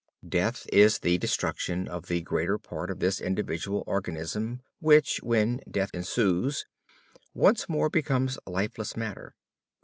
Death 0.27 0.65
is 0.73 0.97
the 0.97 1.19
destruction 1.19 1.87
of 1.87 2.07
the 2.07 2.21
greater 2.23 2.57
part 2.57 2.89
of 2.89 2.97
this 2.97 3.21
individual 3.21 3.83
organism 3.85 4.63
which, 4.79 5.17
when 5.21 5.61
death 5.69 5.91
ensues, 5.93 6.65
once 7.35 7.69
more 7.69 7.87
becomes 7.87 8.39
lifeless 8.47 8.97
matter. 8.97 9.35